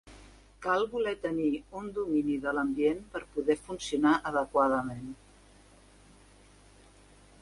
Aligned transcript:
Cal 0.65 0.85
voler 0.93 1.11
tenir 1.25 1.49
un 1.81 1.91
domini 1.97 2.37
de 2.45 2.53
l'ambient 2.59 3.03
per 3.17 3.21
poder 3.35 3.59
funcionar 3.67 4.15
adequadament. 4.31 5.15